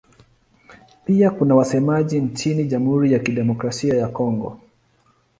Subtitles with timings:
[1.05, 4.59] Pia kuna wasemaji nchini Jamhuri ya Kidemokrasia ya Kongo.